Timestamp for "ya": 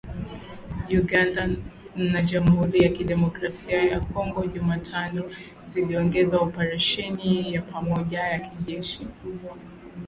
2.83-2.89, 3.91-3.99, 7.53-7.61, 8.19-8.39